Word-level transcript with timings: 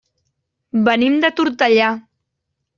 Venim 0.87 1.19
de 1.27 1.33
Tortellà. 1.43 1.93